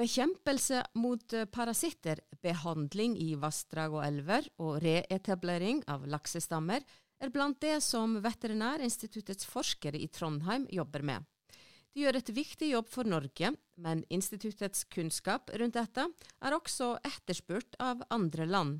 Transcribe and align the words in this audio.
Bekjempelse 0.00 0.80
mot 0.96 1.32
eh, 1.32 1.44
parasitter, 1.44 2.22
behandling 2.40 3.18
i 3.20 3.34
vassdrag 3.36 3.92
og 3.98 4.04
elver 4.06 4.46
og 4.62 4.78
reetablering 4.80 5.82
av 5.92 6.06
laksestammer 6.08 6.86
er 7.20 7.32
blant 7.34 7.60
det 7.60 7.76
som 7.84 8.16
Veterinærinstituttets 8.24 9.44
forskere 9.44 10.00
i 10.00 10.08
Trondheim 10.08 10.64
jobber 10.72 11.04
med. 11.04 11.26
De 11.92 12.04
gjør 12.06 12.20
et 12.20 12.32
viktig 12.32 12.70
jobb 12.70 12.88
for 12.88 13.04
Norge, 13.04 13.52
men 13.76 14.04
instituttets 14.08 14.86
kunnskap 14.88 15.50
rundt 15.60 15.76
dette 15.76 16.06
er 16.40 16.56
også 16.56 16.94
etterspurt 17.04 17.76
av 17.82 18.04
andre 18.14 18.46
land. 18.48 18.78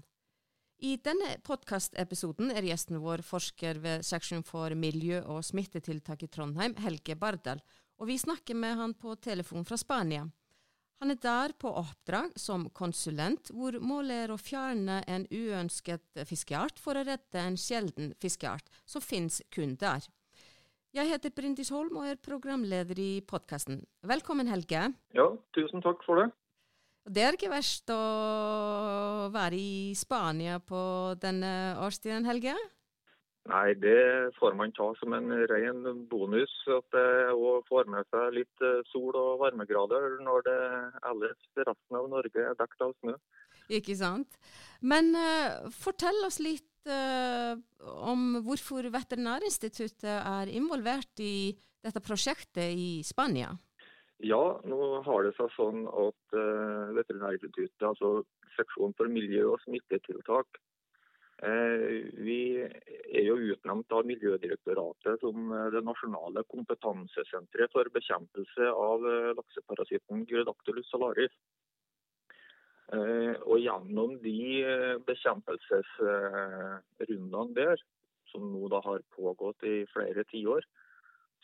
I 0.80 0.94
denne 0.96 1.34
podkastepisoden 1.44 2.54
er 2.56 2.64
gjesten 2.64 3.02
vår 3.02 3.20
forsker 3.26 3.82
ved 3.84 4.04
seksjon 4.06 4.40
for 4.48 4.72
miljø- 4.72 5.26
og 5.28 5.42
smittetiltak 5.44 6.22
i 6.24 6.28
Trondheim, 6.32 6.72
Helge 6.80 7.18
Bardal, 7.20 7.60
og 8.00 8.08
vi 8.08 8.16
snakker 8.16 8.56
med 8.56 8.78
han 8.78 8.94
på 8.96 9.12
telefon 9.20 9.66
fra 9.68 9.76
Spania. 9.76 10.24
Han 11.04 11.12
er 11.12 11.20
der 11.20 11.52
på 11.52 11.68
oppdrag 11.68 12.32
som 12.40 12.64
konsulent, 12.72 13.52
hvor 13.52 13.76
målet 13.76 14.24
er 14.24 14.32
å 14.32 14.40
fjerne 14.40 15.02
en 15.04 15.28
uønsket 15.28 16.24
fiskeart 16.24 16.80
for 16.80 16.96
å 16.96 17.04
redde 17.04 17.44
en 17.44 17.60
sjelden 17.60 18.14
fiskeart 18.20 18.72
som 18.88 19.04
finnes 19.04 19.42
kun 19.52 19.76
der. 19.76 20.08
Jeg 20.96 21.12
heter 21.12 21.36
Brindis 21.36 21.68
Holm 21.76 22.00
og 22.00 22.08
er 22.08 22.16
programleder 22.24 22.98
i 22.98 23.20
podkasten. 23.20 23.84
Velkommen, 24.00 24.48
Helge. 24.48 24.88
Ja, 25.12 25.28
tusen 25.52 25.84
takk 25.84 26.00
for 26.08 26.24
det. 26.24 26.30
Det 27.08 27.22
er 27.24 27.36
ikke 27.36 27.52
verst 27.52 27.90
å 27.94 28.02
være 29.32 29.56
i 29.56 29.94
Spania 29.96 30.58
på 30.60 30.82
denne 31.20 31.78
årstiden, 31.80 32.26
Helge? 32.28 32.54
Nei, 33.48 33.72
det 33.80 34.30
får 34.36 34.54
man 34.58 34.72
ta 34.76 34.90
som 35.00 35.14
en 35.16 35.32
ren 35.50 35.80
bonus. 36.10 36.52
At 36.70 36.86
det 36.94 37.32
òg 37.32 37.64
får 37.70 37.88
med 37.90 38.08
seg 38.12 38.36
litt 38.36 38.64
eh, 38.66 38.82
sol 38.92 39.16
og 39.16 39.40
varmegrader 39.40 40.20
når 40.22 40.44
det 40.46 40.58
ellers 41.10 41.48
resten 41.56 41.98
av 41.98 42.10
Norge 42.12 42.44
er 42.44 42.58
dekket 42.58 42.84
av 42.86 42.92
snø. 43.00 43.16
Ikke 43.70 43.96
sant. 43.96 44.38
Men 44.82 45.12
uh, 45.14 45.70
fortell 45.70 46.24
oss 46.26 46.40
litt 46.42 46.90
uh, 46.90 47.54
om 48.10 48.40
hvorfor 48.44 48.88
Veterinærinstituttet 48.90 50.10
er 50.10 50.50
involvert 50.50 51.22
i 51.22 51.52
dette 51.80 52.02
prosjektet 52.04 52.74
i 52.74 52.90
Spania. 53.06 53.52
Ja, 54.20 54.60
nå 54.68 54.78
har 55.06 55.24
det 55.24 55.32
seg 55.38 55.48
sånn 55.54 55.86
at 55.88 56.34
uh, 56.36 56.90
Veterinærinstituttet, 56.96 57.86
altså 57.88 58.20
seksjon 58.56 58.92
for 58.98 59.08
miljø- 59.08 59.54
og 59.54 59.62
smittetiltak, 59.64 60.60
Eh, 61.40 62.04
vi 62.20 62.60
er 62.60 63.24
jo 63.24 63.38
utnevnt 63.54 63.88
av 63.96 64.04
Miljødirektoratet 64.04 65.22
som 65.22 65.52
eh, 65.56 65.70
det 65.72 65.80
nasjonale 65.86 66.42
kompetansesenteret 66.52 67.72
for 67.72 67.88
bekjempelse 67.94 68.66
av 68.68 69.00
lakseparasitten 69.38 70.26
Gyrodactylus 70.28 70.90
salaris. 70.92 71.32
Og 72.90 73.62
gjennom 73.62 74.18
de 74.18 74.66
bekjempelsesrundene 75.06 77.54
der, 77.54 77.78
som 78.32 78.42
nå 78.50 78.66
da 78.72 78.80
har 78.82 78.98
pågått 79.14 79.62
i 79.62 79.86
flere 79.92 80.24
tiår, 80.32 80.66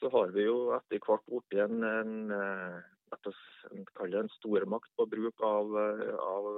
så 0.00 0.10
har 0.12 0.32
vi 0.36 0.46
jo 0.46 0.72
etter 0.76 1.00
hvert 1.02 1.24
blitt 1.30 1.58
en, 1.64 1.82
en, 1.88 2.32
en, 2.36 3.84
en 4.20 4.32
stormakt 4.36 4.90
på 4.98 5.06
bruk 5.10 5.44
av, 5.46 5.76
av 6.20 6.50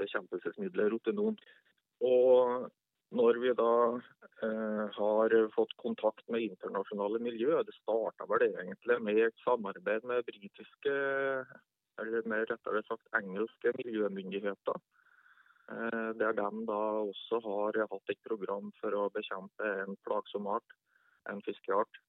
bekjempelsesmidler 0.00 0.90
rotenon. 0.94 1.38
Og 2.00 2.70
når 3.10 3.40
vi 3.42 3.52
da 3.58 3.72
eh, 4.46 4.84
har 4.96 5.34
fått 5.54 5.72
kontakt 5.82 6.22
med 6.30 6.46
internasjonale 6.46 7.18
miljø, 7.22 7.58
det 7.66 7.74
starta 7.80 8.26
vel 8.30 8.46
egentlig 8.46 9.00
med 9.02 9.18
et 9.24 9.42
samarbeid 9.44 10.06
med 10.06 10.26
britiske, 10.28 10.94
eller 12.00 12.28
mer 12.30 12.46
rettere 12.48 12.84
sagt 12.86 13.18
engelske 13.18 13.74
miljømyndigheter. 13.80 14.78
Eh, 15.74 16.10
der 16.22 16.38
de 16.38 16.64
da 16.70 16.82
også 17.02 17.42
har 17.48 17.80
hatt 17.90 18.14
et 18.14 18.22
program 18.28 18.70
for 18.78 18.94
å 18.94 19.10
bekjempe 19.16 19.74
en 19.82 19.98
plagsom 20.06 20.46
art, 20.54 20.78
en 21.28 21.42
fiskeart. 21.46 22.00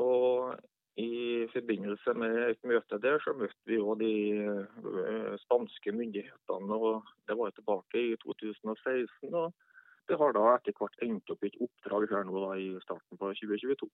Og 0.00 0.56
i 0.96 1.44
forbindelse 1.52 2.14
med 2.16 2.36
et 2.50 2.62
møte 2.64 2.98
der, 3.04 3.18
så 3.20 3.34
møtte 3.36 3.68
vi 3.68 3.76
òg 3.76 3.98
de 4.00 4.12
eh, 4.40 5.34
spanske 5.44 5.92
myndighetene. 5.92 6.78
og 6.88 7.04
Det 7.28 7.36
var 7.36 7.52
tilbake 7.52 8.00
i 8.00 8.16
2016. 8.24 9.34
og 9.34 9.52
Det 10.08 10.16
har 10.16 10.32
da 10.32 10.46
etter 10.54 10.76
hvert 10.78 11.02
endt 11.04 11.30
opp 11.30 11.44
i 11.44 11.50
et 11.52 11.60
oppdrag 11.60 12.08
her 12.14 12.24
nå 12.24 12.46
da, 12.46 12.54
i 12.56 12.70
starten 12.84 13.20
på 13.20 13.32
2022. 13.42 13.90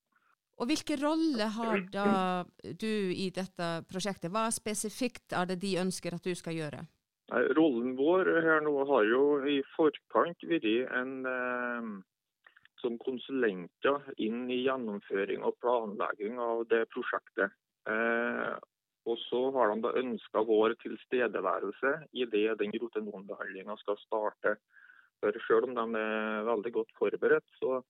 Og 0.61 0.69
Hvilken 0.69 1.03
rolle 1.03 1.49
har 1.57 1.81
da 1.91 2.09
du 2.63 2.93
i 3.11 3.31
dette 3.35 3.71
prosjektet? 3.91 4.31
Hva 4.31 4.47
spesifikt 4.55 5.35
er 5.35 5.49
det 5.51 5.59
de 5.65 5.79
ønsker 5.83 6.15
at 6.15 6.23
du 6.23 6.35
skal 6.39 6.55
gjøre? 6.55 6.85
Rollen 7.57 7.97
vår 7.97 8.29
her 8.45 8.61
nå 8.63 8.77
har 8.93 9.07
jo 9.09 9.23
i 9.49 9.59
forkant 9.75 10.45
vært 10.47 10.69
en 10.93 11.13
eh, 11.27 11.93
som 12.83 12.99
konsulenter 13.03 14.13
inn 14.21 14.45
i 14.51 14.63
gjennomføring 14.67 15.47
og 15.47 15.57
planlegging 15.63 16.39
av 16.43 16.67
det 16.73 16.85
prosjektet. 16.93 17.55
Eh, 17.89 18.53
og 19.11 19.19
så 19.25 19.41
har 19.57 19.73
de 19.73 19.83
da 19.83 19.95
ønska 19.99 20.45
vår 20.47 20.77
tilstedeværelse 20.83 21.95
i 22.15 22.27
det 22.35 22.47
den 22.61 22.75
rotenonbehandlinga 22.85 23.75
skal 23.81 23.99
starte. 24.05 24.57
For 25.23 25.39
selv 25.47 25.71
om 25.71 25.75
de 25.79 26.03
er 26.03 26.47
veldig 26.47 26.73
godt 26.77 26.95
forberedt, 26.99 27.49
så 27.59 27.81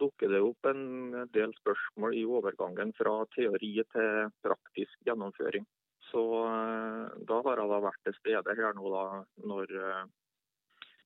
dukker 0.00 0.32
det 0.32 0.40
opp 0.44 0.68
en 0.68 1.28
del 1.32 1.52
spørsmål 1.60 2.16
i 2.18 2.24
overgangen 2.24 2.92
fra 2.96 3.14
teori 3.36 3.74
til 3.94 4.32
praktisk 4.44 5.08
gjennomføring. 5.08 5.68
Så 6.10 6.22
eh, 6.44 7.20
da 7.28 7.38
har 7.46 7.62
jeg 7.62 7.72
da 7.72 7.80
vært 7.86 8.02
til 8.08 8.18
stede 8.18 8.56
her 8.58 8.76
nå 8.76 8.92
da, 8.92 9.04
når 9.48 9.76
eh, 9.78 10.02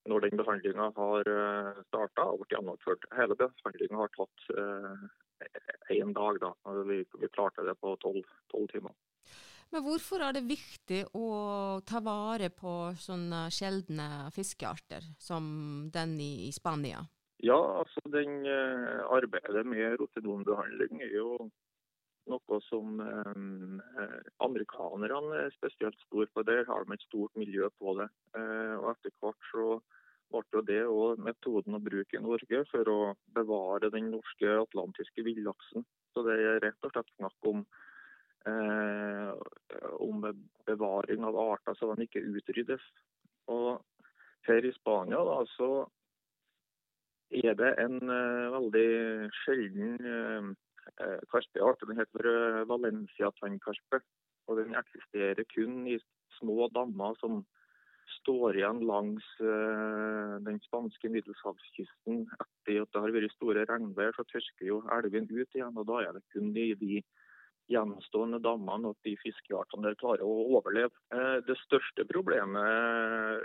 når 0.07 0.25
den 0.25 0.39
behandlinga 0.39 0.91
har 0.95 1.31
eh, 1.31 1.81
starta 1.89 2.29
og 2.31 2.41
blitt 2.41 2.55
gjennomført. 2.55 3.07
Hele 3.17 3.37
behandlinga 3.39 3.99
har 4.03 4.13
tatt 4.15 4.47
én 5.93 6.07
eh, 6.07 6.15
dag. 6.15 6.39
da. 6.43 6.53
Vi, 6.87 7.03
vi, 7.03 7.29
klarte 7.33 7.65
det 7.67 7.75
på 7.81 7.95
tolv 8.03 8.71
timer. 8.71 8.95
Men 9.69 9.83
hvorfor 9.83 10.23
er 10.23 10.37
det 10.37 10.47
viktig 10.47 11.01
å 11.19 11.27
ta 11.83 11.99
vare 11.99 12.47
på 12.55 12.93
sånne 13.03 13.47
sjeldne 13.51 14.29
fiskearter 14.31 15.09
som 15.19 15.89
den 15.93 16.15
i, 16.23 16.47
i 16.47 16.51
Spania? 16.55 17.03
Ja, 17.43 17.57
altså 17.83 18.01
den 18.09 18.47
eh, 18.47 19.01
arbeidet 19.13 19.65
med 19.67 19.99
rotenonbehandling 20.01 21.03
er 21.03 21.11
jo 21.19 21.49
noe 22.31 22.59
som 22.67 23.01
eh, 23.03 24.17
amerikanerne 24.45 25.43
er 25.45 25.53
spesielt 25.55 25.97
store 26.05 26.27
på. 26.33 26.43
Der 26.47 26.65
har 26.67 26.85
de 26.85 26.95
et 26.95 27.05
stort 27.07 27.35
miljø 27.39 27.69
på 27.79 27.95
det. 27.99 28.09
Eh, 28.37 28.75
og 28.77 28.91
etter 28.93 29.15
hvert 29.21 29.49
så 29.51 29.79
ble 30.31 30.63
det 30.67 30.81
òg 30.91 31.21
metoden 31.23 31.77
å 31.77 31.83
bruke 31.83 32.19
i 32.19 32.23
Norge 32.23 32.63
for 32.71 32.91
å 32.91 33.01
bevare 33.35 33.91
den 33.93 34.11
norske 34.11 34.57
atlantiske 34.59 35.23
villaksen. 35.23 35.85
Så 36.13 36.23
det 36.27 36.37
er 36.41 36.63
rett 36.65 36.87
og 36.87 36.93
slett 36.93 37.13
snakk 37.15 37.51
om, 37.51 37.65
eh, 38.49 39.31
om 40.03 40.25
bevaring 40.67 41.23
av 41.23 41.39
arter 41.47 41.77
så 41.79 41.93
de 41.93 42.07
ikke 42.07 42.25
utryddes. 42.27 42.83
Og 43.47 43.79
her 44.47 44.65
i 44.65 44.73
Spania 44.75 45.23
da, 45.23 45.39
så 45.55 45.87
er 47.31 47.55
det 47.59 47.73
en 47.83 47.97
uh, 48.07 48.53
veldig 48.55 49.29
sjelden 49.43 49.97
uh, 49.99 50.51
karpeart. 51.31 51.83
Den 51.87 51.99
heter 52.01 52.29
uh, 52.31 52.63
Valencia-tannkarpe. 52.69 54.01
Og 54.47 54.59
den 54.61 54.75
eksisterer 54.79 55.43
kun 55.51 55.85
i 55.91 55.97
små 56.39 56.69
dammer 56.71 57.17
som 57.19 57.41
står 58.21 58.55
igjen 58.59 58.79
langs 58.87 59.25
uh, 59.43 60.39
den 60.45 60.59
spanske 60.67 61.11
middelhavskysten. 61.11 62.25
Etter 62.39 62.81
at 62.83 62.91
det 62.93 63.03
har 63.03 63.15
vært 63.15 63.35
store 63.35 63.67
regnvær, 63.69 64.15
så 64.15 64.27
tørker 64.31 64.69
jo 64.69 64.81
elven 64.97 65.29
ut 65.31 65.57
igjen. 65.57 65.75
og 65.75 65.87
Da 65.89 66.03
er 66.05 66.17
det 66.17 66.25
kun 66.33 66.53
i 66.55 66.73
de 66.79 67.01
gjenstående 67.67 68.39
dammene 68.39 68.93
at 68.93 69.03
de 69.03 69.17
fiskeartene 69.19 69.89
der 69.89 69.97
klarer 69.99 70.23
å 70.23 70.45
overleve. 70.55 70.95
Det 71.43 71.57
største 71.65 72.05
problemet 72.07 73.43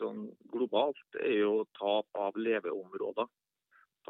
sånn 0.00 0.24
globalt 0.50 1.20
er 1.22 1.36
jo 1.44 1.52
tap 1.78 2.18
av 2.18 2.34
leveområder. 2.34 3.30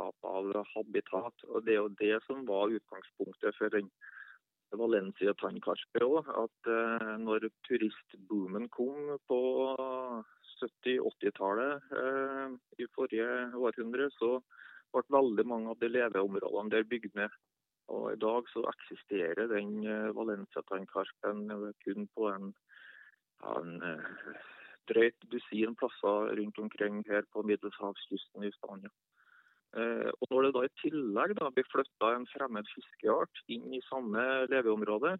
Tap 0.00 0.25
av 0.25 0.55
habitat. 0.73 1.43
og 1.49 1.64
Det 1.64 1.75
er 1.75 1.82
jo 1.82 1.97
det 2.00 2.17
som 2.25 2.47
var 2.49 2.73
utgangspunktet 2.73 3.56
for 3.58 3.73
den 3.75 3.91
Valencia 4.81 5.35
tannkarpe 5.43 6.05
òg. 6.06 6.31
At 6.44 6.70
eh, 6.73 7.12
når 7.20 7.50
turistboomen 7.69 8.69
kom 8.73 9.19
på 9.29 9.41
70-80-tallet 10.61 11.93
eh, 12.05 12.56
i 12.81 12.88
forrige 12.97 13.50
århundre, 13.61 14.08
så 14.17 14.38
ble 14.94 15.05
veldig 15.19 15.47
mange 15.52 15.75
av 15.75 15.82
de 15.82 15.91
leveområdene 15.91 16.75
der 16.76 16.88
bygd 16.88 17.19
ned. 17.20 17.37
Og 17.91 18.12
I 18.14 18.19
dag 18.23 18.49
så 18.55 18.64
eksisterer 18.73 19.53
den 19.53 19.85
eh, 19.85 20.08
Valencia 20.17 20.64
tannkarpen 20.70 21.44
kun 21.85 22.08
på 22.17 22.32
en, 22.32 22.55
en 23.53 23.76
drøyt 24.91 25.31
dusin 25.32 25.76
plasser 25.76 26.35
rundt 26.41 26.58
omkring 26.58 27.03
her 27.11 27.26
på 27.35 27.44
middelhavskysten 27.46 28.49
i 28.49 28.55
Spania. 28.56 28.91
Eh, 29.78 30.08
og 30.11 30.32
Når 30.32 30.43
det 30.46 30.55
da 30.56 30.62
i 30.67 30.72
tillegg 30.82 31.37
da 31.38 31.50
blir 31.55 31.69
flytta 31.70 32.14
en 32.17 32.26
fremmed 32.32 32.67
fiskeart 32.75 33.43
inn 33.55 33.69
i 33.76 33.82
samme 33.87 34.25
leveområde, 34.50 35.14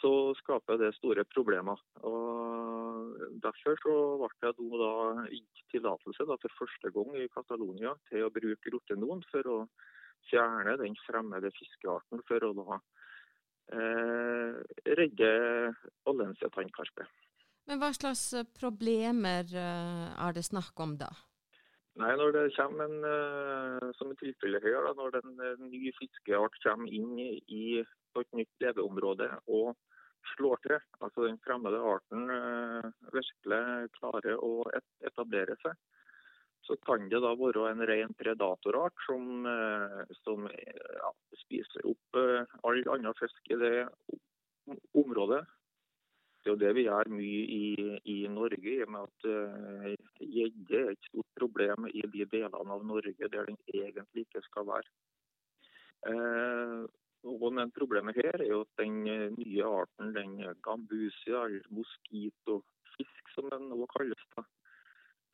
så 0.00 0.12
skaper 0.40 0.80
det 0.80 0.94
store 0.96 1.24
problemer. 1.30 1.78
Og 2.02 3.12
Derfor 3.42 3.78
så 3.82 3.94
ble 4.22 4.50
det 4.58 4.80
da 4.82 5.26
gitt 5.30 5.62
tillatelse 5.74 6.26
for 6.26 6.58
første 6.58 6.90
gang 6.94 7.16
i 7.18 7.30
Catalonia 7.34 7.94
til 8.10 8.26
å 8.26 8.34
bruke 8.34 8.72
rotenon 8.74 9.22
for 9.30 9.50
å 9.50 9.58
fjerne 10.30 10.76
den 10.78 10.94
fremmede 11.06 11.50
fiskearten 11.56 12.22
for 12.28 12.46
å 12.46 12.52
da 12.58 12.78
eh, 13.78 14.62
redde 14.98 15.32
Valencia 16.06 16.50
tannkarpe. 16.54 17.06
Men 17.70 17.78
hva 17.82 17.92
slags 17.94 18.24
problemer 18.58 19.50
eh, 19.50 20.08
er 20.14 20.34
det 20.34 20.46
snakk 20.46 20.78
om 20.82 20.96
da? 20.98 21.10
Nei, 22.00 22.12
Når 22.16 22.32
det 22.32 22.42
en, 22.80 23.04
eh, 23.04 23.88
som 23.98 24.12
i 24.12 24.16
her, 24.64 24.92
når 24.96 25.18
en 25.20 25.66
ny 25.68 25.92
fiskeart 25.98 26.54
kommer 26.64 26.88
inn 26.88 27.18
i, 27.20 27.80
et 28.20 28.36
nytt 28.36 28.64
leveområde 28.64 29.28
og 29.48 29.76
slår 30.36 30.60
til, 30.64 30.78
altså 31.00 31.26
den 31.26 31.40
fremmede 31.44 31.80
arten 31.82 32.28
virkelig 33.12 33.90
klarer 33.98 34.38
å 34.40 34.52
etablere 35.04 35.56
seg, 35.64 35.76
så 36.66 36.76
kan 36.86 37.08
det 37.10 37.20
da 37.22 37.32
være 37.38 37.70
en 37.72 37.82
ren 37.90 38.14
predatorart 38.18 38.94
som, 39.06 39.46
eh, 39.46 40.14
som 40.22 40.46
ja, 40.46 41.10
spiser 41.42 41.88
opp 41.90 42.20
eh, 42.20 42.44
all 42.62 42.82
annen 42.94 43.18
fisk 43.18 43.50
i 43.50 43.58
det 43.58 43.74
området. 44.94 45.42
Det 46.42 46.50
er 46.50 46.54
jo 46.56 46.58
det 46.58 46.72
vi 46.74 46.82
gjør 46.88 47.10
mye 47.14 47.42
i, 47.54 47.66
i 48.10 48.16
Norge, 48.26 48.70
i 48.72 48.80
og 48.82 48.90
med 48.90 49.04
at 49.06 49.26
eh, 49.30 49.92
gjedde 50.18 50.80
uh, 50.80 50.88
er 50.88 50.90
et 50.90 51.06
stort 51.06 51.28
problem 51.38 51.86
i 51.86 52.02
de 52.14 52.26
delene 52.32 52.74
av 52.74 52.82
Norge 52.86 53.28
der 53.30 53.46
den 53.46 53.60
egentlig 53.70 54.24
ikke 54.26 54.42
skal 54.48 54.66
være. 54.66 54.90
Uh, 56.02 56.82
men 57.54 57.70
problemet 57.70 58.18
her 58.18 58.40
er 58.40 58.48
jo 58.48 58.64
at 58.64 58.82
den 58.82 59.04
nye 59.04 59.68
arten, 59.68 60.10
den 60.16 60.34
gambusia, 60.66 61.44
eller 61.44 61.68
moskitofisk 61.70 63.30
som 63.36 63.46
den 63.52 63.68
nå 63.70 63.86
kalles, 63.94 64.26
da, 64.34 64.42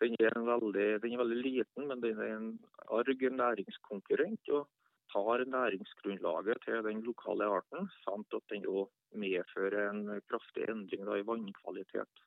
den 0.02 0.14
er, 0.20 0.36
veldig, 0.36 0.88
den 1.02 1.14
er, 1.14 1.22
veldig, 1.22 1.38
liten, 1.42 1.88
men 1.88 2.02
den 2.02 2.20
er 2.20 2.34
en 2.36 2.50
arg 2.92 3.24
næringskonkurrent 3.40 4.52
og 4.58 4.68
tar 5.12 5.44
næringsgrunnlaget 5.48 6.62
til 6.64 6.82
den 6.86 7.02
lokale 7.06 7.50
arten, 7.58 7.90
samt 8.04 8.34
at 8.36 8.54
den 8.54 8.66
òg 8.68 8.88
medfører 9.18 9.90
en 9.90 10.02
kraftig 10.28 10.68
endring 10.68 11.04
da, 11.06 11.16
i 11.16 11.26
vannkvalitet. 11.26 12.24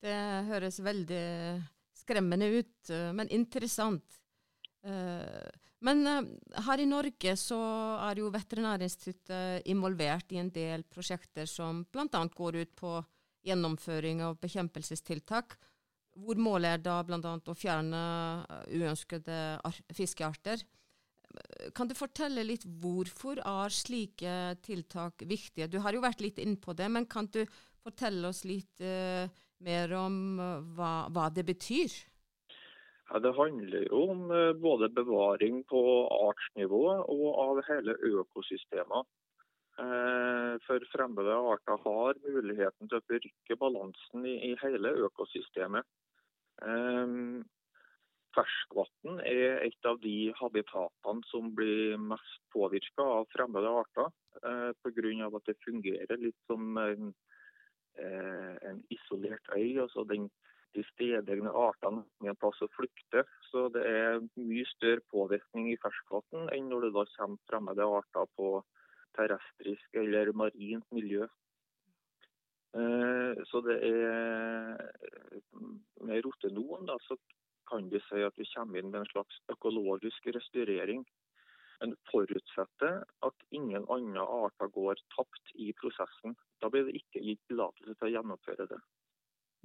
Det 0.00 0.20
høres 0.48 0.80
veldig 0.82 1.24
skremmende 2.00 2.48
ut, 2.58 2.92
men 3.14 3.28
interessant. 3.30 4.20
Eh, 4.82 5.50
men 5.84 6.06
eh, 6.06 6.28
her 6.66 6.80
i 6.80 6.88
Norge 6.88 7.34
så 7.40 7.60
er 8.08 8.20
jo 8.20 8.32
Veterinærinstituttet 8.32 9.68
involvert 9.72 10.32
i 10.32 10.40
en 10.40 10.52
del 10.52 10.84
prosjekter 10.88 11.48
som 11.48 11.84
bl.a. 11.92 12.22
går 12.36 12.60
ut 12.62 12.72
på 12.76 12.94
gjennomføring 13.46 14.22
av 14.24 14.38
bekjempelsestiltak 14.40 15.56
hvor 16.20 16.40
målet 16.42 16.74
er 16.74 16.82
da 16.84 16.98
bl.a. 17.06 17.18
å 17.20 17.56
fjerne 17.56 18.02
eh, 18.42 18.76
uønskede 18.80 19.38
fiskearter. 19.96 20.64
Kan 21.76 21.90
du 21.90 21.94
fortelle 21.94 22.42
litt 22.46 22.64
hvorfor 22.82 23.40
er 23.46 23.74
slike 23.74 24.36
tiltak 24.64 25.22
viktige? 25.28 25.68
Du 25.70 25.78
har 25.84 25.94
jo 25.94 26.02
vært 26.02 26.22
litt 26.24 26.40
inn 26.42 26.56
på 26.60 26.74
det, 26.74 26.88
men 26.90 27.06
kan 27.10 27.28
du 27.30 27.44
fortelle 27.84 28.30
oss 28.30 28.44
litt 28.48 28.82
uh, 28.82 29.28
mer 29.64 29.94
om 29.98 30.40
uh, 30.40 30.58
hva, 30.76 30.92
hva, 31.12 31.28
det 31.34 31.46
betyr? 31.48 31.94
Ja, 33.10 33.20
Det 33.22 33.34
handler 33.36 33.86
jo 33.86 34.02
om 34.14 34.26
uh, 34.32 34.50
både 34.58 34.90
bevaring 34.96 35.62
på 35.70 35.80
artsnivå 36.30 36.82
og 37.00 37.26
av 37.46 37.62
hele 37.70 37.96
økosystemet. 38.16 39.16
For 40.66 40.82
fremmede 40.92 41.32
arter 41.32 41.78
har 41.80 42.18
muligheten 42.20 42.90
til 42.90 42.98
å 42.98 43.04
brykke 43.08 43.56
balansen 43.56 44.26
i 44.28 44.50
hele 44.60 44.90
økosystemet. 45.06 45.86
Ferskvann 48.36 49.20
er 49.26 49.64
et 49.66 49.88
av 49.88 49.98
de 50.02 50.30
habitatene 50.38 51.26
som 51.30 51.50
blir 51.56 51.96
mest 51.98 52.42
påvirka 52.54 53.06
av 53.18 53.28
fremmede 53.34 53.72
arter. 53.82 54.10
Eh, 54.42 54.70
Pga. 54.84 55.26
at 55.36 55.44
det 55.46 55.56
fungerer 55.64 56.16
litt 56.16 56.38
som 56.46 56.78
en, 56.78 57.14
eh, 57.98 58.54
en 58.70 58.82
isolert 58.90 59.46
øy. 59.56 59.80
altså 59.80 60.04
den, 60.04 60.30
De 60.72 60.84
stedegne 60.94 61.50
artene 61.50 62.04
har 62.22 62.34
plass 62.34 62.60
å 62.62 62.68
flykte. 62.70 63.24
Så 63.50 63.72
det 63.74 63.84
er 63.84 64.20
mye 64.36 64.64
større 64.66 65.02
påvirkning 65.10 65.72
i 65.72 65.76
ferskvann 65.82 66.46
enn 66.54 66.68
når 66.70 66.80
det 66.82 66.92
da 66.94 67.04
kommer 67.16 67.38
fremmede 67.50 67.82
arter 67.82 68.26
på 68.36 68.62
terrestrisk 69.18 69.94
eller 69.94 70.32
marint 70.32 70.86
miljø. 70.92 71.26
Eh, 72.78 73.34
så 73.50 73.60
det 73.66 73.78
er 73.82 74.92
Med 76.00 76.24
rotenon 76.24 76.86
da, 76.86 76.96
så 77.02 77.16
kan 77.70 77.88
vi 77.90 78.00
si 78.08 78.22
at 78.26 78.38
vi 78.38 78.46
kommer 78.52 78.80
inn 78.80 78.90
med 78.90 79.02
en 79.02 79.10
slags 79.12 79.40
økologisk 79.52 80.30
restaurering. 80.36 81.04
En 81.84 81.94
forutsetter 82.10 83.00
at 83.26 83.44
ingen 83.56 83.86
andre 83.88 84.24
arter 84.44 84.68
går 84.74 85.00
tapt 85.14 85.54
i 85.54 85.70
prosessen. 85.80 86.36
Da 86.60 86.68
blir 86.68 86.88
det 86.88 86.98
ikke 87.00 87.22
gitt 87.24 87.40
tillatelse 87.48 87.94
til 87.94 88.10
å 88.10 88.14
gjennomføre 88.16 88.66
det. 88.68 88.80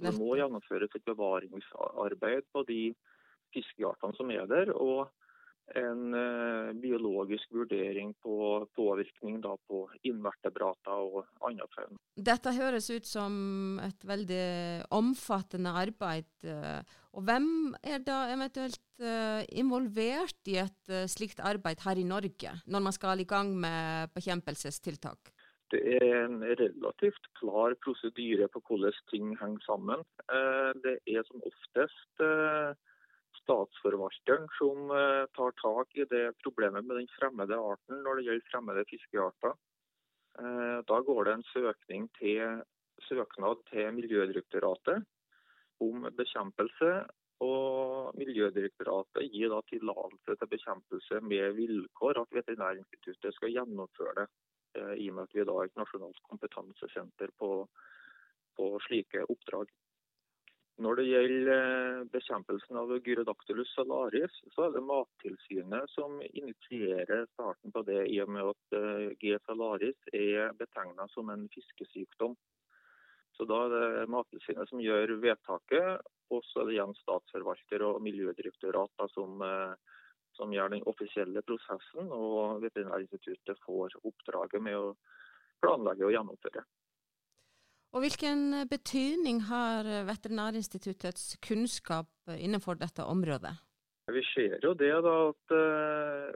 Det 0.06 0.12
må 0.16 0.36
gjennomføres 0.36 0.92
et 0.96 1.04
bevaringsarbeid 1.08 2.48
på 2.52 2.62
de 2.68 2.80
fiskeartene 3.54 4.16
som 4.16 4.32
er 4.32 4.48
der. 4.48 4.72
og 4.72 5.08
en 5.74 6.14
uh, 6.14 6.70
biologisk 6.78 7.50
vurdering 7.50 8.12
på 8.22 8.66
påvirkning 8.76 9.40
på 9.42 9.80
invertebrater 10.06 10.94
og 10.94 11.26
andre 11.42 11.66
fauna. 11.74 11.98
Dette 12.16 12.52
høres 12.54 12.88
ut 12.90 13.06
som 13.06 13.80
et 13.82 14.06
veldig 14.06 14.86
omfattende 14.94 15.72
arbeid. 15.76 16.28
Eh, 16.46 16.80
og 17.12 17.26
hvem 17.26 17.74
er 17.84 18.00
da 18.04 18.22
eventuelt 18.32 18.80
uh, 19.02 19.42
involvert 19.52 20.48
i 20.48 20.58
et 20.62 20.92
slikt 21.10 21.42
arbeid 21.44 21.82
her 21.84 21.98
i 21.98 22.06
Norge, 22.06 22.54
når 22.66 22.86
man 22.86 22.94
skal 22.94 23.20
i 23.20 23.28
gang 23.28 23.52
med 23.56 24.14
bekjempelsestiltak? 24.16 25.32
Det 25.74 25.82
er 25.98 26.24
en 26.24 26.40
relativt 26.46 27.26
klar 27.40 27.74
prosedyre 27.82 28.46
på 28.54 28.62
hvordan 28.68 28.94
ting 29.10 29.32
henger 29.40 29.64
sammen. 29.66 30.04
Det 30.84 31.00
er 31.10 31.26
som 31.26 31.42
oftest 31.42 32.22
statsforvalteren 33.46 34.48
som 34.58 34.90
eh, 34.90 35.24
tar 35.38 35.54
tak 35.62 35.94
i 35.96 36.06
det 36.10 36.34
problemet 36.42 36.84
med 36.84 36.98
den 37.00 37.10
fremmede 37.14 37.58
arten 37.58 38.02
når 38.02 38.18
det 38.18 38.26
gjelder 38.26 38.48
fremmede 38.50 38.86
fiskearter. 38.90 39.54
Eh, 40.38 40.78
da 40.90 40.98
går 41.08 41.28
det 41.28 41.36
en 41.36 41.46
søkning 41.52 42.08
til, 42.18 42.64
søknad 43.08 43.62
til 43.70 43.92
Miljødirektoratet 43.94 45.06
om 45.86 46.08
bekjempelse. 46.18 46.90
Og 47.44 48.16
Miljødirektoratet 48.16 49.28
gir 49.28 49.50
da 49.52 49.60
tillatelse 49.68 50.36
til 50.40 50.52
bekjempelse 50.52 51.20
med 51.20 51.56
vilkår 51.58 52.22
at 52.22 52.32
Veterinærinstituttet 52.32 53.36
skal 53.36 53.52
gjennomføre 53.52 54.22
det, 54.22 54.28
eh, 54.80 54.94
i 55.04 55.10
og 55.10 55.18
med 55.18 55.28
at 55.28 55.36
vi 55.36 55.44
da 55.44 55.58
er 55.60 55.70
et 55.70 55.80
nasjonalt 55.80 56.22
kompetansesenter 56.30 57.32
på, 57.38 57.50
på 58.56 58.70
slike 58.88 59.28
oppdrag. 59.28 59.68
Når 60.76 60.98
det 60.98 61.04
gjelder 61.08 61.50
eh, 61.52 62.02
bekjempelsen 62.12 62.76
av 62.76 62.90
Gyrodactylus 63.00 63.70
salaris, 63.72 64.34
så 64.52 64.66
er 64.66 64.74
det 64.74 64.82
Mattilsynet 64.84 65.88
som 65.94 66.18
initierer 66.26 67.24
starten 67.30 67.72
på 67.72 67.80
det, 67.88 68.02
i 68.12 68.18
og 68.20 68.34
med 68.34 68.50
at 68.50 68.76
eh, 68.76 69.06
G. 69.22 69.32
salaris 69.46 70.10
er 70.12 70.52
betegna 70.58 71.08
som 71.14 71.32
en 71.32 71.46
fiskesykdom. 71.54 72.36
Så 73.36 73.48
Da 73.48 73.62
er 73.64 73.72
det 73.72 74.12
Mattilsynet 74.12 74.68
som 74.68 74.84
gjør 74.84 75.16
vedtaket, 75.24 76.04
og 76.28 76.44
så 76.44 76.60
er 76.60 76.68
det 76.68 76.76
igjen 76.76 76.96
statsforvalter 77.00 77.88
og 77.88 78.02
miljødirektorat 78.04 79.08
som, 79.16 79.40
eh, 79.48 80.00
som 80.36 80.52
gjør 80.52 80.76
den 80.76 80.84
offisielle 80.92 81.40
prosessen. 81.40 82.12
Og 82.12 82.60
Veterinærinstituttet 82.68 83.64
får 83.64 83.96
oppdraget 84.04 84.60
med 84.60 84.76
å 84.76 84.96
planlegge 85.64 86.04
og 86.04 86.18
gjennomføre. 86.18 86.68
Og 87.96 88.02
Hvilken 88.04 88.68
betydning 88.68 89.38
har 89.48 89.86
Veterinærinstituttets 90.04 91.38
kunnskap 91.40 92.10
innenfor 92.28 92.76
dette 92.76 93.06
området? 93.08 93.54
Vi 94.12 94.20
ser 94.34 94.58
jo 94.60 94.74
det 94.76 94.90
da, 95.06 95.14
at 95.30 95.54
uh, 95.56 96.28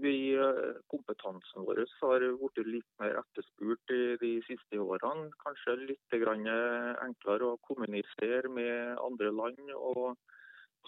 vi, 0.00 0.32
eh, 0.32 0.78
kompetansen 0.88 1.66
vår 1.68 1.82
har 2.00 2.24
blitt 2.40 2.62
litt 2.72 2.88
mer 3.02 3.20
etterspurt 3.20 3.92
i 3.92 4.16
de 4.24 4.32
siste 4.48 4.80
årene. 4.80 5.28
Kanskje 5.44 5.76
litt 5.92 6.16
enklere 6.16 7.52
å 7.52 7.60
kommunisere 7.68 8.48
med 8.48 8.96
andre 8.96 9.30
land. 9.42 9.70
og 9.76 10.16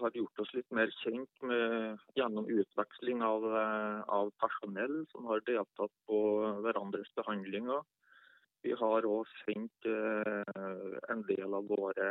har 0.00 0.16
gjort 0.16 0.40
oss 0.40 0.52
litt 0.54 0.70
mer 0.72 0.88
kjent 1.04 1.42
med, 1.44 1.98
gjennom 2.16 2.46
utveksling 2.48 3.20
av, 3.22 3.44
eh, 3.44 4.00
av 4.08 4.30
personell 4.40 5.04
som 5.12 5.26
har 5.26 5.40
deltatt 5.44 5.92
på 6.08 6.20
hverandres 6.64 7.10
behandlinger. 7.20 7.82
Vi 8.62 8.74
har 8.76 9.06
òg 9.08 9.28
sendt 9.44 9.88
eh, 9.88 10.96
en 11.12 11.22
del 11.28 11.56
av 11.56 11.68
våre 11.70 12.10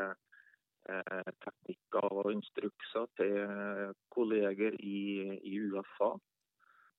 eh, 0.89 1.29
teknikker 1.45 2.15
og 2.23 2.31
instrukser 2.33 3.05
til 3.19 3.93
kolleger 4.15 4.77
i, 4.81 5.35
USA. 5.61 6.15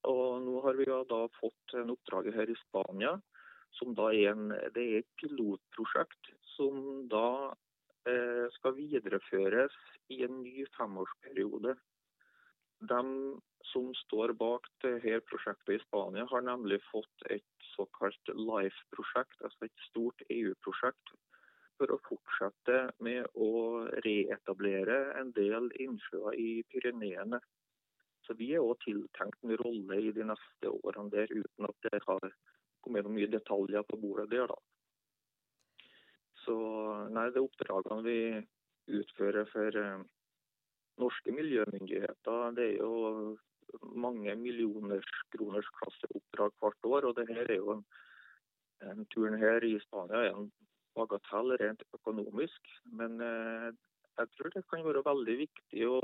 Og 0.07 0.41
nå 0.45 0.61
har 0.65 0.79
vi 0.79 0.87
da 0.87 1.19
fått 1.37 1.75
en 1.77 1.91
oppdrag 1.93 2.31
her 2.33 2.49
i 2.49 2.57
Spania, 2.63 3.17
som 3.77 3.93
da 3.95 4.09
er, 4.11 4.31
en, 4.31 4.49
det 4.75 4.81
er 4.87 5.01
et 5.01 5.11
pilotprosjekt 5.19 6.31
som 6.55 7.05
da 7.11 7.51
eh, 8.07 8.47
skal 8.57 8.75
videreføres 8.79 9.75
i 10.11 10.23
en 10.25 10.41
ny 10.41 10.65
femårsperiode. 10.77 11.75
De 12.87 13.03
som 13.69 13.89
står 14.05 14.33
bak 14.39 14.67
dette 14.83 15.19
prosjektet 15.29 15.75
i 15.75 15.81
Spania, 15.83 16.25
har 16.29 16.45
nemlig 16.45 16.81
fått 16.89 17.25
et 17.29 17.67
såkalt 17.75 18.31
LIFE-prosjekt, 18.35 19.41
altså 19.45 19.67
et 19.67 19.85
stort 19.89 20.23
EU-prosjekt, 20.29 21.13
for 21.79 21.93
å 21.95 21.99
fortsette 22.05 22.77
med 23.01 23.25
å 23.33 23.51
reetablere 24.05 24.99
en 25.19 25.31
del 25.37 25.71
innsjøer 25.81 26.37
i 26.37 26.49
Pyreneene. 26.69 27.39
Så 28.27 28.35
vi 28.37 28.51
er 28.53 28.61
òg 28.61 28.77
tiltenkt 28.83 29.41
en 29.41 29.55
rolle 29.63 29.97
i 29.97 30.11
de 30.13 30.27
neste 30.29 30.73
årene 30.85 31.09
der, 31.13 31.31
uten 31.33 31.69
at 31.69 31.87
det 31.87 32.03
har 32.05 32.27
kommet 32.85 33.05
noen 33.05 33.17
mye 33.17 33.31
detaljer 33.31 33.85
på 33.87 33.97
bordet 34.01 34.29
der, 34.33 34.51
da. 34.51 34.59
Så 36.45 36.55
nei, 37.13 37.27
det 37.33 37.41
oppdragene 37.41 38.01
vi 38.05 38.19
utfører 39.01 39.49
for 39.49 39.77
eh, 39.77 40.03
norske 41.01 41.33
miljømyndigheter, 41.33 42.53
det 42.57 42.67
er 42.67 42.77
jo 42.81 42.93
mange 43.81 44.35
millioners 44.35 45.69
klasseoppdrag 45.79 46.57
hvert 46.59 46.89
år. 46.95 47.09
Og 47.09 47.15
det 47.19 47.27
her 47.29 47.45
er 47.47 47.59
jo 47.59 47.77
en, 47.77 47.85
en 48.91 49.05
turen 49.13 49.37
her 49.41 49.63
i 49.67 49.77
Spania 49.85 50.25
er 50.25 50.35
en 50.35 50.51
bagatell 50.97 51.55
rent 51.61 51.83
økonomisk. 51.97 52.75
Men 52.99 53.21
eh, 53.21 53.71
jeg 54.19 54.33
tror 54.35 54.53
det 54.55 54.67
kan 54.69 54.85
være 54.85 55.07
veldig 55.07 55.39
viktig 55.45 55.87
å 55.87 56.01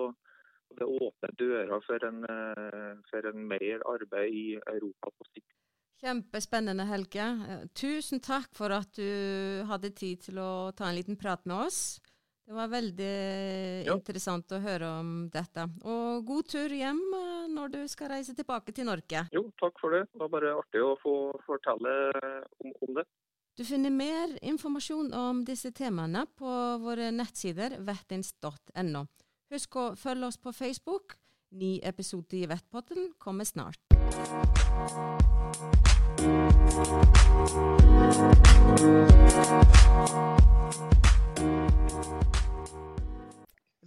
det 0.75 0.83
åpner 0.86 1.31
dører 1.39 1.79
for 1.86 2.03
en, 2.03 2.24
eh, 2.27 2.97
for 3.09 3.29
en 3.29 3.45
mer 3.47 3.83
arbeid 3.88 4.33
i 4.33 4.47
Europa 4.74 5.12
på 5.15 5.27
sikt. 5.31 5.53
Kjempespennende, 6.01 6.86
Helge. 6.86 7.25
Eh, 7.50 7.63
tusen 7.74 8.19
takk 8.21 8.51
for 8.53 8.74
at 8.75 8.91
du 8.93 9.63
hadde 9.69 9.95
tid 9.95 10.21
til 10.27 10.38
å 10.38 10.71
ta 10.77 10.89
en 10.89 10.97
liten 11.00 11.17
prat 11.17 11.43
med 11.45 11.67
oss. 11.67 12.00
Det 12.47 12.55
var 12.55 12.69
veldig 12.71 13.15
ja. 13.88 13.95
interessant 13.95 14.53
å 14.55 14.62
høre 14.63 14.88
om 15.01 15.09
dette. 15.33 15.65
Og 15.83 16.24
god 16.27 16.51
tur 16.53 16.71
hjem 16.71 17.01
eh, 17.17 17.26
når 17.67 17.83
du 17.83 17.88
skal 17.91 18.12
reise 18.12 18.36
tilbake 18.36 18.71
til 18.71 18.88
Norge. 18.88 19.27
Jo, 19.33 19.43
takk 19.59 19.79
for 19.81 19.95
det. 19.95 20.05
Det 20.13 20.21
var 20.21 20.31
bare 20.31 20.55
artig 20.55 20.81
å 20.83 20.95
få 21.01 21.15
fortelle 21.45 21.93
om, 22.63 22.71
om 22.88 22.93
det. 23.00 23.05
Du 23.57 23.65
finner 23.65 23.91
mer 23.91 24.38
informasjon 24.45 25.13
om 25.17 25.43
disse 25.45 25.71
temaene 25.75 26.25
på 26.38 26.51
våre 26.83 27.09
nettsider 27.12 27.79
vettins.no. 27.83 29.05
Husk 29.51 29.79
å 29.79 29.86
følge 29.97 30.29
oss 30.29 30.38
på 30.39 30.53
Facebook. 30.53 31.17
Ny 31.57 31.79
episode 31.83 32.38
i 32.38 32.47
Vettpotten 32.47 33.13
kommer 33.17 33.47
snart. 33.47 33.79